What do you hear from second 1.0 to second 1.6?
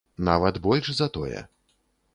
за тое.